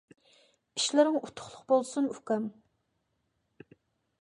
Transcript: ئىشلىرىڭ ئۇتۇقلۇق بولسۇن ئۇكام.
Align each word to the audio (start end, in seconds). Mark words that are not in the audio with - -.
ئىشلىرىڭ 0.79 1.19
ئۇتۇقلۇق 1.19 1.67
بولسۇن 1.73 2.09
ئۇكام. 2.15 2.49